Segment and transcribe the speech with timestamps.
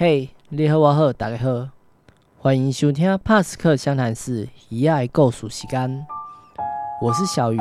[0.00, 1.70] 嘿，你好，我好，大家好，
[2.38, 6.06] 欢迎收听帕斯克湘潭市一爱构数时间。
[7.02, 7.58] 我是小鱼。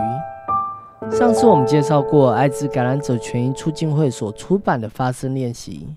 [1.09, 5.87] 上次我们介绍过艾滋感染者权益促进会所出版的发声练习，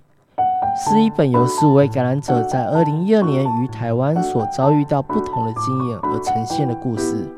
[0.74, 7.28] 是一本由十五位感染者在二零一二年于台湾所遭遇到不同的经验而呈现的故事。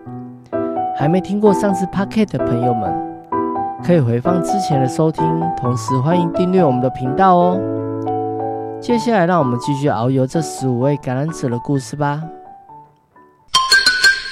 [0.94, 2.88] 还没听过上次 p a c k e t 的朋友们，
[3.84, 5.24] 可以回放之前的收听，
[5.56, 7.60] 同时欢迎订阅我们的频道哦。
[8.82, 12.20] 接下来，让我们继续遨游这十五位感染者的故事吧。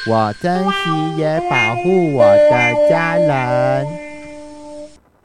[0.09, 3.87] 我珍惜也保护我的家人。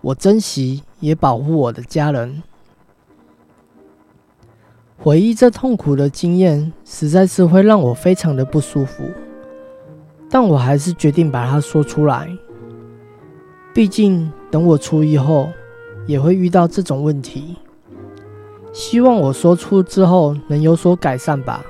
[0.01, 2.43] 我珍惜也保护我的家人。
[4.99, 9.09] 回忆这痛苦的经验，实在是会让我非常的不舒服。
[10.29, 12.29] 但我还是决定把它说出来。
[13.73, 15.49] 毕竟，等我出狱后，
[16.05, 17.55] 也会遇到这种问题。
[18.75, 21.65] 希望我说出之后能有所改善吧。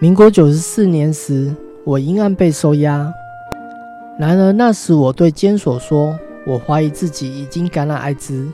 [0.00, 3.08] 民国九十四年时，我因案被收押。
[4.18, 8.48] 然而那时我对监所说，我怀疑自己已经感染艾滋。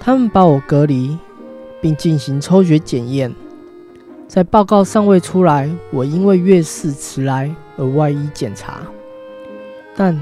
[0.00, 1.16] 他们把我隔离，
[1.80, 3.32] 并进行抽血检验。
[4.26, 8.82] 在报告尚未出来，我因为月事迟来而外衣检查。
[9.94, 10.20] 但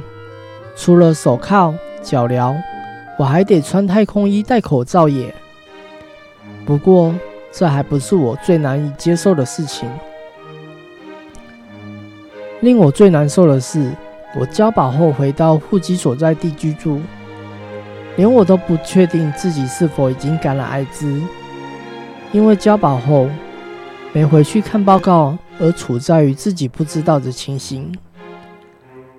[0.77, 2.55] 除了手铐、脚镣，
[3.21, 5.35] 我还得穿太空衣、戴口罩耶。
[6.65, 7.15] 不过。
[7.53, 9.91] 这还不是我最难以接受的事情。
[12.61, 13.91] 令我最难受的是，
[14.39, 17.01] 我交保后回到户籍所在地居住，
[18.15, 21.21] 连我都不确定自己是否已经感染艾滋，
[22.31, 23.29] 因为交保后
[24.13, 27.93] 没回去看报告，而处在于自己不知道的情形。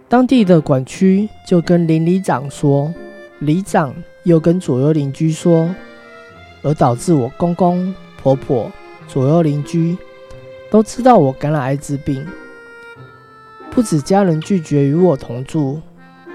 [0.07, 2.93] 当地的管区就跟邻里长说，
[3.41, 5.69] 里长又跟左右邻居说，
[6.61, 7.93] 而导致我公公。
[8.21, 8.71] 婆婆、
[9.07, 9.97] 左右邻居
[10.69, 12.23] 都知道我感染艾滋病，
[13.71, 15.81] 不止家人拒绝与我同住，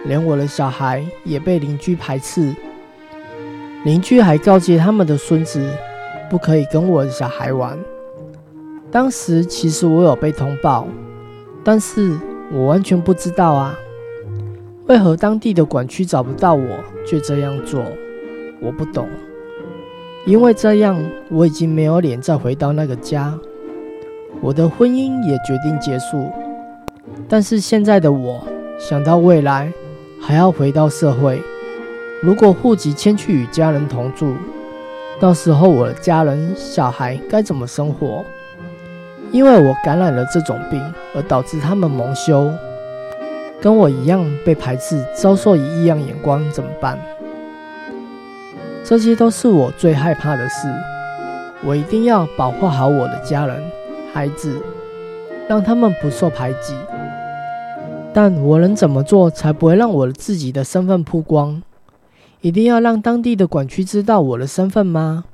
[0.05, 2.53] 连我的小孩也被邻居排斥。
[3.84, 5.73] 邻居还告诫他们的孙子
[6.28, 7.78] 不可以跟我的小孩玩。
[8.91, 10.88] 当时其实我有被通报，
[11.62, 12.19] 但是
[12.53, 13.78] 我完全不知道啊，
[14.88, 17.83] 为何当地的管区找不到我，却这样做？
[18.61, 19.09] 我不懂。
[20.27, 21.00] 因为这样，
[21.31, 23.33] 我已经没有脸再回到那个家，
[24.41, 26.28] 我的婚姻也决定结束。
[27.28, 28.43] 但是现在的我，
[28.78, 29.72] 想到未来
[30.21, 31.41] 还要回到社会，
[32.21, 34.34] 如果户籍迁去与家人同住，
[35.21, 38.25] 到时候我的家人、小孩该怎么生活？
[39.31, 40.83] 因为我感染了这种病，
[41.15, 42.50] 而导致他们蒙羞，
[43.66, 46.97] 跟我一样被排斥，遭受以异样眼光，怎么办？
[48.84, 50.69] 这些都是我最害怕的事，
[51.65, 53.60] 我一定要保护好我的家人、
[54.15, 54.62] 孩子，
[55.49, 56.76] 让他们不受排挤。
[58.15, 61.60] 但我能怎么做才不会让我自己的身份曝光？
[62.43, 65.25] 一定要让当地的管区知道我的身份吗？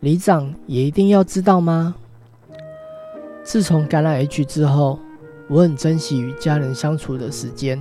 [0.00, 1.96] 里长也一定要知道吗？
[3.44, 4.98] 自从感染 H 之后，
[5.48, 7.80] 我很珍惜与家人相处的时间。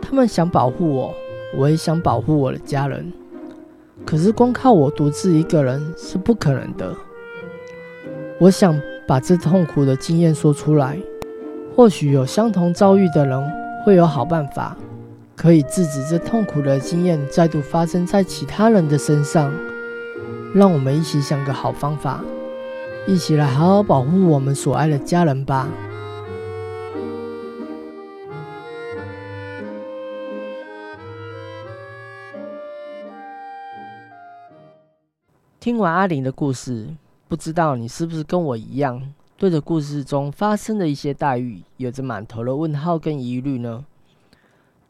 [0.00, 1.14] 他们想保护我，
[1.56, 3.12] 我也想保护我的家人。
[4.06, 6.94] 可是光靠我独自一个人是不可能的。
[8.38, 10.96] 我想把这痛苦的经验说出来，
[11.74, 13.52] 或许有相同遭遇的人
[13.84, 14.76] 会有好办法，
[15.36, 19.52] 可以制止这痛苦的经验再度发生在其他人的身上。
[20.54, 22.24] 让我们一起想个好方法，
[23.06, 25.68] 一起来好好保护我们所爱的家人吧。
[35.68, 36.88] 听完阿玲的故事，
[37.28, 43.84] 不知道你是不是跟我一样，对着故事中发生的一些待遇有着满头的问号跟疑虑呢？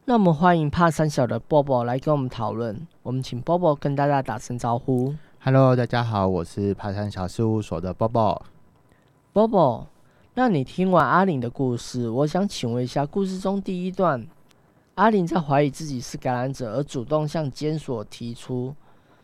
[0.05, 2.87] 那么欢迎怕三小的 Bobo 来跟我们讨论。
[3.03, 5.13] 我们请 Bobo 跟大家打声招呼。
[5.41, 8.39] Hello，大家好，我是怕三小事务所的 Bobo。
[9.33, 9.87] Bobo，
[10.35, 14.25] 那你听完阿玲的故事，我想请问一下，故事中第一段，
[14.95, 18.73] 阿玲在怀疑自己是感染者而主动向监所提出。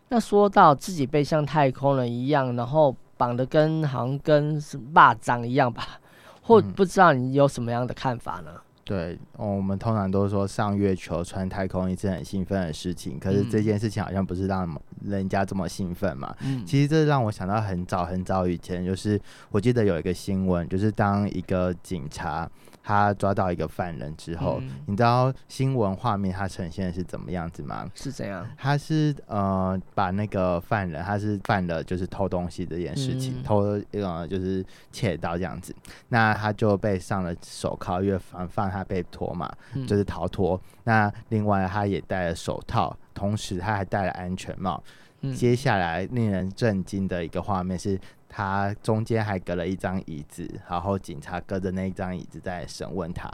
[0.10, 6.00] 那说到自己被像太空人一样，然后绑的跟好像跟是蚂蚱一样吧，
[6.42, 8.52] 或不知道你有什么样的看法呢？
[8.86, 16.36] 对，我们通常都说上月球穿太空衣是很兴奋的事情，可是这件事情好像不是让人家这么兴奋嘛。
[16.42, 22.48] 嗯，其实这让我想到很早很早以前，就是我记得有一个新闻，就是当一个警察
[22.84, 27.90] 他抓到一个犯人之后，嗯你知道新闻画面它呈现的是怎么样子吗？
[27.96, 28.48] 是怎样？
[28.56, 35.76] 他是呃把那个犯人，他是犯了就是偷东西这件事情，嗯偷呃就是窃盗这样子，
[36.10, 40.60] 那他就被上了手铐，因为防范他被拖嘛，嗯就是逃脱。
[40.84, 44.82] 那另外他也戴了手套，同时他还戴了安全帽。
[45.22, 48.00] 嗯接下来令人震惊的一个画面是，
[48.30, 53.32] 他中间还隔了一张椅子，然后警察隔着那一张椅子在审问他。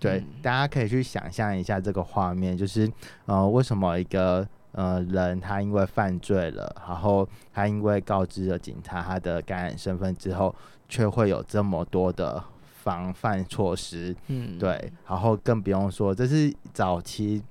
[0.00, 2.90] 对，嗯大家可以去想象一下这个画面，就是
[3.26, 10.52] 呃，为什么一个呃人他因为犯罪了，然后他因为告知了警察他的感染身份之后，
[10.88, 12.42] 却会有这么多的
[12.82, 17.42] 防范措施，嗯，对，然后更不用说，这是早期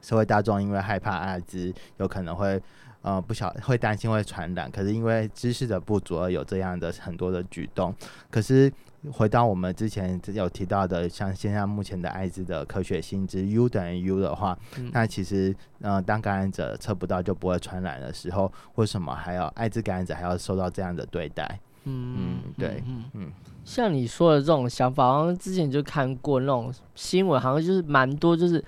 [0.00, 2.60] 社会大众因为害怕艾滋，有可能会
[3.02, 7.94] 呃不晓会担心会传染，可是因为知识的不足而有这样的很多的举动。
[8.30, 8.72] 可是
[9.12, 21.58] 回到我们之前有提到的，像现在目前的艾滋的科学性质 U 等于 U 的话，嗯那其实呃当感染者测不到就不会传染的时候，为什么还要艾滋感染者还要受到这样的对待？
[21.84, 23.32] 嗯嗯对嗯嗯。
[23.64, 28.62] 像你说的这种想法，好像之前就看过那种新闻，好像就是蛮多，就是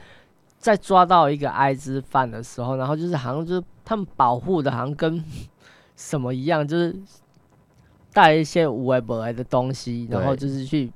[0.58, 5.22] 在抓到一个艾滋犯的时候，然后就是好像就是他们保护的，好像跟
[5.96, 6.96] 什么一样，就是
[8.12, 10.92] 带一些无为不为的东西，然后就是去，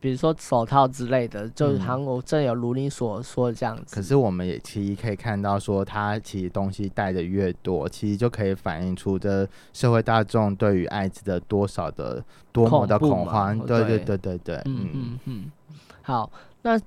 [0.00, 3.94] 比如说手套之类的，就嗯好像我真有如你所说的这样子。
[3.94, 13.58] 可是我们也其实可以看到，说他其实东西带的越多，其实就可以反映出这社会大众对于艾滋的多少的多么的恐慌。
[13.60, 15.52] 对对对对对嗯嗯嗯，
[16.00, 16.32] 好，
[16.62, 16.80] 那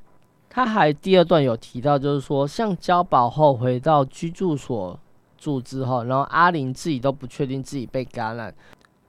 [0.49, 4.99] 他还第二段有提到，就是说，像交保后回到居住所
[5.37, 8.53] 住之后，然后阿玲自己都不确定自己被感染，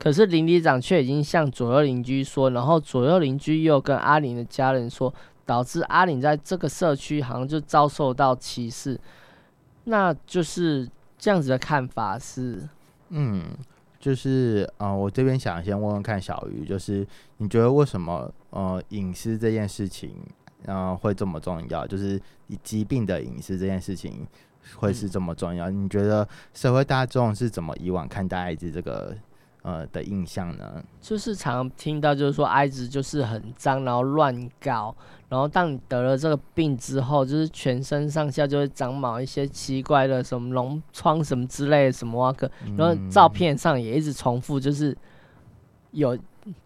[0.04, 5.10] 可是邻里长却已经向左右邻居说，然后左右邻居又跟阿玲的家人说，
[5.46, 9.00] 导致阿玲在这个社区好像就遭受到歧视，
[9.84, 10.86] 那就是
[11.16, 12.68] 这样子的看法是，
[13.08, 13.44] 嗯，
[13.98, 17.06] 就是呃，我这边想先问问看小鱼，就是
[17.38, 20.14] 你觉得为什么呃隐私这件事情
[20.66, 21.86] 呃会这么重要？
[21.86, 24.26] 就是以疾病的隐私这件事情
[24.76, 25.70] 会是这么重要？
[25.70, 29.16] 你觉得社会大众是怎么以往看待艾滋这个
[29.64, 30.82] 呃的印象呢？
[31.00, 34.94] 就是常常听到，就是说艾滋就是很脏，然后乱搞，
[35.28, 44.96] 然后当你得了这个病之后，就是全身上下就会长满一些奇怪的什么脓疮什么之类的什么哇个，然后嗯照片上也一直重复，就是
[45.92, 46.16] 有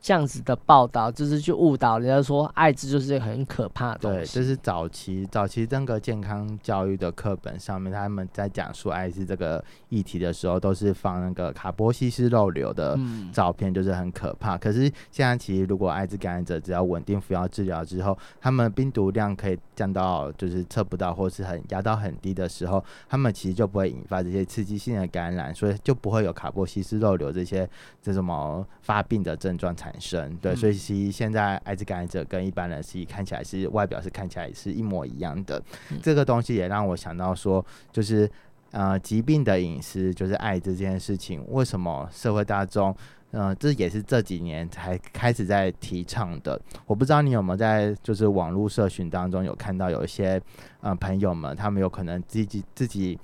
[0.00, 4.34] 这样子的报道，就是去误导人家说艾滋就是个很可怕的东对，西。
[4.34, 14.56] 这是早期早期那个健康教育的课本上面，他们在讲述艾滋这个议题的时候，都是放那个卡波西斯肉瘤的嗯，照片，就是很可怕。
[14.58, 27.68] 可是现在其实如果艾滋感染者只要稳定服药治疗之后，他们病毒量可以降到就是测不到或是很压到很低的时候，他们其实就不会引发这些刺激性的感染，所以就不会有卡波西斯肉瘤这些
[28.02, 30.36] 这什么发病的症状产生。
[30.36, 35.62] 对，嗯所以其实现在艾滋感染者跟一般人其实看起来是外表是看起来是一模一样的。
[35.90, 38.30] 嗯这个东西也让我想到说，就是
[38.70, 42.94] 呃疾病的隐私，就是艾滋这件事情，为什么社会大众？
[43.30, 46.58] 呃，这也是这几年才开始在提倡的。
[46.86, 50.40] 我不知道你有没有在就是网络社群当中有看到有一些
[50.80, 53.18] 呃朋友们，他们有可能自己自己，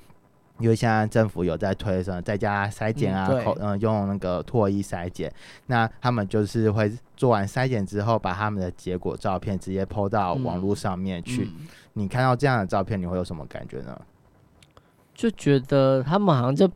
[0.59, 5.33] 因为现在政府有在推什么在家筛检啊，嗯口嗯、呃、用那个唾液筛检，
[5.67, 11.45] 那他们就是会做完筛检之后，把他们的结果照片直接 PO 到网络上面去。
[11.45, 13.97] 嗯你看到这样的照片，你会有什么感觉呢？
[15.15, 16.69] 就觉得他们好像就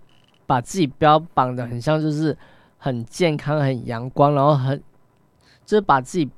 [0.47, 2.39] 把自己标榜的很像就是
[2.77, 4.81] 很健康、很阳光，然后很
[5.67, 6.31] 就是把自己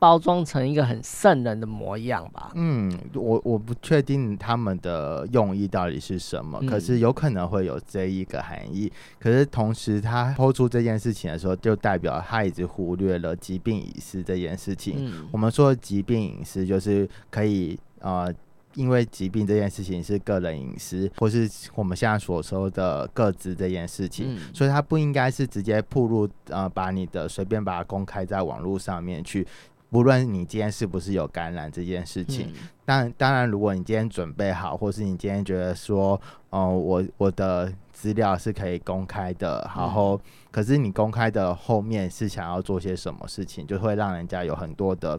[0.00, 2.50] 包装成一个很圣人的模样吧。
[2.56, 8.90] 嗯，我我不确定他们的用意到底是什么，嗯可是有可能会有这一个含义。
[9.20, 14.96] 可是同时，他抛出这件事情的时候，就代表他一直忽略了疾病隐私这件事情。
[14.98, 18.34] 嗯我们说疾病隐私，就是可以呃。
[18.76, 29.44] 因为疾病这件事情是个人隐私，或是我们现在所说的个资这件事情，嗯所以它不应该是直接铺入呃，把你的随便把它公开在网络上面去，
[29.90, 32.48] 不论你今天是不是有感染这件事情。
[32.48, 40.20] 嗯当然，当然，如果你今天准备好，或是你今天觉得说，哦、我我的资料是可以公开的，然后、
[40.50, 45.16] 可是你公开的后面是想要做些什么事情，就会让人家有很多的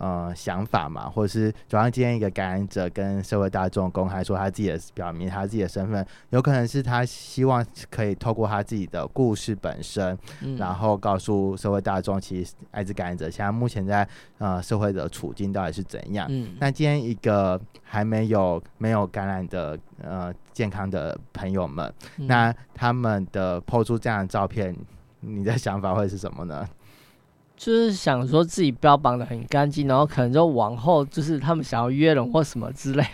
[0.00, 10.18] 呃想法嘛，或者是就像今天一个感染者跟社会大众公开说他自己的表明他自己的身份，有可能是他希望可以透过他自己的故事本身，
[10.56, 16.26] 然后告诉社会大众，其实艾滋感染者现在目前在呃社会的处境到底是怎样。
[16.58, 24.74] 那今天一个还没有没有感染的呃健康的朋友们，那他们的抛出这样的照片，
[25.20, 26.66] 你的想法会是什么呢？
[27.60, 33.04] 就是想说自己标榜的很干净，然后可能就往后就是他们想要约人或什么之类，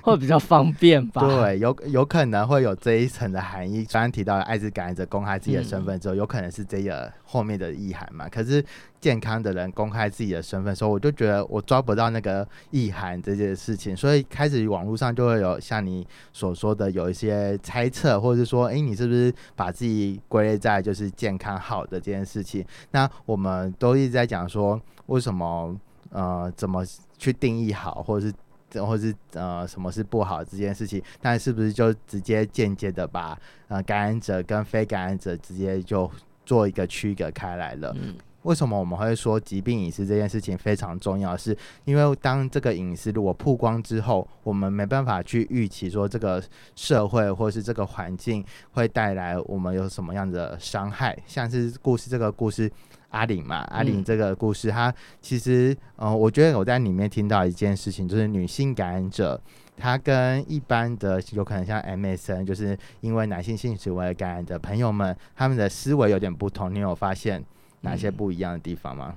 [0.00, 1.22] 会比较方便吧。
[1.22, 3.84] 对，有有可能会有这一层的含义。
[3.86, 8.28] 刚刚提到艾滋感染者公开自己的身份之后，有可能是这个后面的意涵嘛？
[8.28, 8.64] 可是。
[8.98, 22.66] 健康的人公开自己的身份时候，我就觉得我抓不到那个意涵这件事情，所以开始网络上就会有像你所说的有一些猜测，或者是说，哎，你是不是把自己归类在就是健康好的这件事情？
[22.90, 25.78] 那我们都一直在讲说，为什么
[26.10, 26.84] 呃怎么
[27.16, 31.00] 去定义好，或者是或者是呃什么是不好这件事情？
[31.22, 36.10] 那是不是就直接间接的把呃感染者跟非感染者直接就
[36.46, 37.94] 做一个区隔开来了？
[38.42, 41.36] 为什么我们会说疾病隐私这件事情非常重要？
[41.36, 46.40] 是因为当这个隐私如果曝光之后，我们没办法去预期说这个
[46.76, 51.18] 社会或是这个环境会带来我们有什么样的伤害。
[51.26, 52.70] 像是故事这个故事，
[53.16, 54.92] 阿玲嘛，阿玲这个故事，她
[55.22, 59.40] 其实，呃，我觉得我在里面听到一件事情，就是女性感染者，
[59.76, 66.74] 她跟一般的有可能像 MSN，就是因为男性性行为感染的朋友们，他们的思维有点不同。
[66.74, 67.42] 你有发现？
[67.82, 69.14] 哪些不一样的地方吗？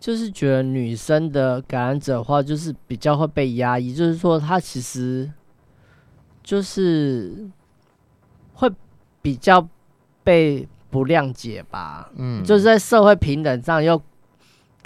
[0.00, 5.30] 就是觉得女生的感染者的话，就是比较会被压抑，就是说她其实
[6.42, 7.46] 就是
[8.54, 8.70] 会
[9.20, 9.68] 比较
[10.24, 12.08] 被不谅解吧。
[12.16, 14.00] 嗯，就是在社会平等上又。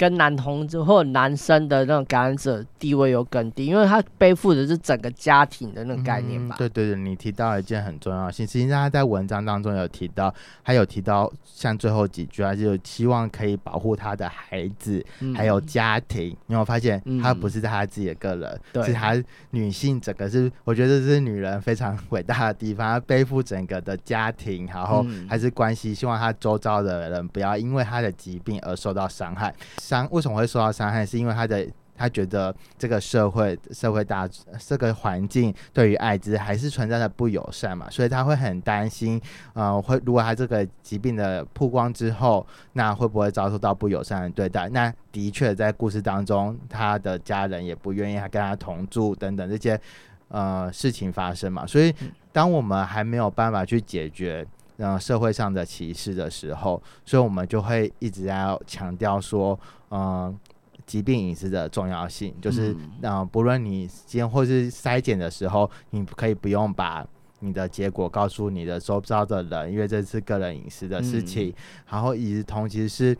[0.00, 6.56] 跟男同志或男生的那种感染者地位又更低，因为他背负的是整个家庭的那种概念吧。
[6.56, 15.04] 对对对，你提到一件很重要的性，实际上他在文章当中有提到，还有提到像最后几句啊，就希望可以保护他的孩子
[15.36, 16.34] 还有家庭。
[16.46, 29.54] 你有发现他不是在他自己的个人，是他女性整个是，我觉得这是女人非常伟大的地方，她背负整个的家庭，然后还是关系，希望他周遭的人不要因为他的疾病而受到伤害。
[29.90, 31.04] 伤为什么会受到伤害？
[31.04, 31.66] 是因为他的
[31.96, 34.28] 他觉得这个社会社会大
[34.58, 39.20] 这个环境对于艾滋还是存在的不友善嘛，所以他会很担心，
[39.52, 44.68] 呃，会如果他这个疾病的曝光之后，那会不会遭受到不友善的对待？
[44.68, 49.78] 那的确在故事当中，他的家人也不愿意他跟他同住等等这些
[50.28, 51.92] 呃事情发生嘛，所以
[52.32, 54.46] 当我们还没有办法去解决。
[54.80, 59.58] 呃，社会上的歧视的时候，所以我们就会一直在强调说，
[59.90, 60.34] 呃，
[60.86, 67.06] 疾病隐私的重要性，就是，呃，不论你今天或是筛检的时候，你可以不用把
[67.40, 71.52] 你的结果告诉你的周遭的人，因为这是个人隐私的事情。
[71.86, 73.14] 然后，以同其实是，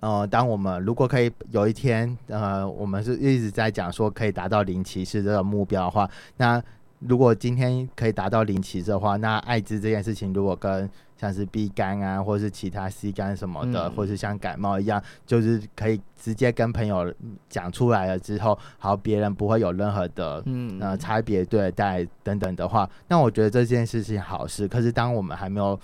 [0.00, 6.62] 呃，当我们如果可以有一天，呃，我们是一直在讲说可以达到零歧视这个目标的话，那。
[7.00, 17.12] 如果今天可以达到零歧视的话，那艾滋这件事情，如果跟像是 B 肝啊，或者是其他 C 肝什么的，或是像感冒一样，就是可以直接跟朋友
[17.48, 20.44] 讲出来了之后，好，别人不会有任何的
[20.80, 24.66] 呃差别对待等等的话，那我觉得这件事情好事。
[24.66, 25.78] 可是当我们还没有。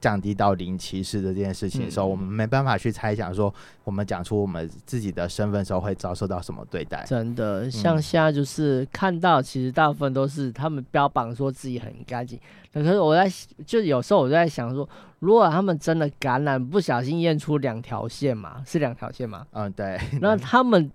[0.00, 3.52] 降低到零歧视的这件事情的时候，我们没办法去猜想说，
[3.82, 7.04] 我们讲出我们自己的身份时候会遭受到什么对待。
[7.04, 12.38] 真的，像现在就是看到，其实大部分都是他们标榜说自己很干净，
[12.72, 13.28] 可是我在
[13.66, 14.88] 就有时候我在想说，
[15.18, 19.44] 如果他们真的感染，不小心验出两条线嘛，是两条线嘛？
[19.52, 19.98] 嗯，对。
[20.22, 20.88] 那他们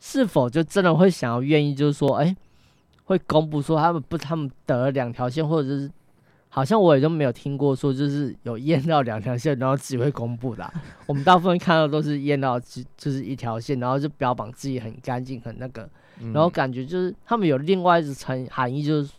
[0.00, 2.34] 是否就真的会想要愿意，就是说，哎，
[3.04, 5.88] 会公布说他们不，他们得了两条线，或者是？
[6.52, 10.68] 好像我也都没有听过说，就是有验到两条线，然后自己会公布的。
[11.06, 15.88] 我们大部分看到都是验到就就是一条线，然后就标榜自己很干净很那个，
[16.34, 19.12] 然后感觉就是他们有另外一层含义，就是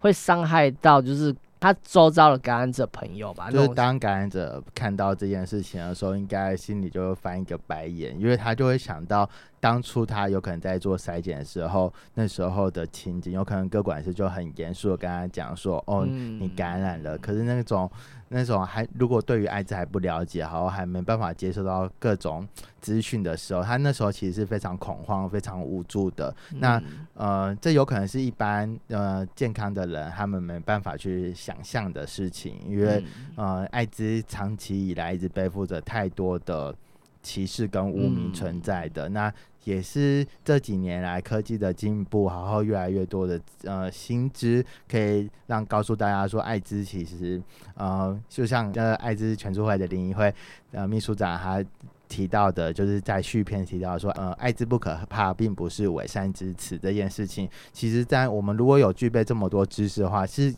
[0.00, 1.32] 会伤害到就是
[1.62, 3.48] 他周遭的感染者朋友吧。
[3.48, 9.30] 就是当感染者看到这件事情的时候，应该心里就会翻一个白眼，因为他就会想到。
[9.62, 17.88] 当初他有可能在做筛检的时候，那时候的情景，有可能各管事就很严肃的跟他讲说：“哦，你感染了。”可是那种
[18.32, 22.48] 那种还如果对于艾滋还不了解，然后还没办法接受到各种
[22.80, 26.34] 资讯的时候，他那时候其实是非常恐慌、非常无助的。
[26.54, 26.82] 那
[27.14, 33.04] 呃，这有可能是一般呃健康的人他们没办法去想象的事情，因为
[33.36, 36.74] 呃艾滋长期以来一直背负着太多的。
[37.24, 39.32] 歧视跟污名存在的那，
[39.64, 47.42] 也是这几年来科技的进步，然后越来越多的呃新知，可以让告诉大家说，艾滋其实
[47.74, 50.34] 呃，就像呃艾滋全促会的林议会
[50.72, 51.64] 呃秘书长他。
[52.08, 57.48] 提到的，就是在续篇提到说，呃，艾滋不可怕，并不是伪善之词这件事情。
[57.72, 60.54] 其实，在我们如果有具备这么多知识的话，是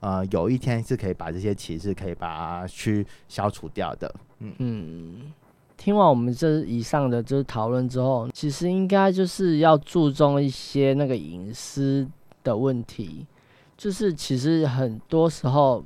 [0.00, 2.26] 呃，有一天是可以把这些歧视可以把
[2.62, 4.14] 它去消除掉的。
[4.38, 5.32] 嗯嗯，
[5.76, 12.06] 听完我们这以上的就是讨论之后，其实应该就是要注重一些那个隐私
[12.42, 13.26] 的问题，
[13.76, 15.84] 就是其实很多时候。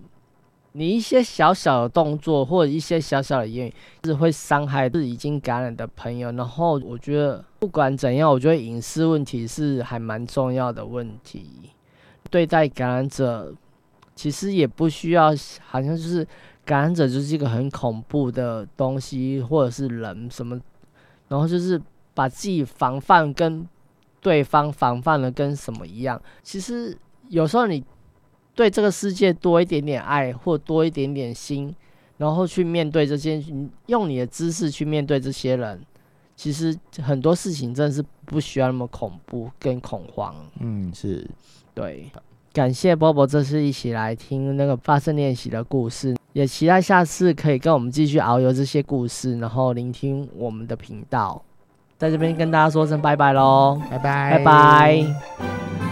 [0.73, 6.31] 你一些小小的动作或者一些小小的言语，是会伤害是已经感染的朋友。
[6.31, 11.45] 然后我觉得不管怎样，我觉得隐私问题是还蛮重要的问题。
[12.31, 13.53] 对待感染者，
[14.15, 15.35] 其实也不需要
[15.67, 16.25] 好像就是
[16.65, 20.61] 感染者就是一个很恐怖的东西，或者是人什么，
[21.29, 21.81] 然后就是
[22.15, 23.67] 把自己防范跟
[24.21, 26.21] 对方防范的跟什么一样。
[26.43, 26.97] 其实
[27.29, 27.85] 有时候你。
[28.53, 31.75] 对这个世界多一点点爱，或多一点点心，
[32.19, 33.43] 然后去面对这些，
[33.87, 35.81] 用你的知识去面对这些人，
[36.37, 40.35] 其实很多事情真的是不需要那么恐怖跟恐慌。
[40.59, 41.27] 嗯，是
[41.73, 42.11] 对。
[42.53, 51.43] 感谢波波这次一起来听那个发声练习的故事，也期待下次可以跟我们继续遨游这些故事，然后聆听我们的频道。
[51.99, 55.90] 在这边跟大家说声拜拜喽，拜拜，拜拜。